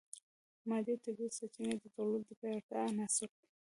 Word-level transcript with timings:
مادي 0.69 0.91
او 0.95 0.99
طبیعي 1.05 1.31
سرچینې 1.37 1.75
د 1.79 1.85
دولت 1.97 2.21
د 2.25 2.29
پیاوړتیا 2.39 2.79
عناصر 2.91 3.29
دي 3.37 3.45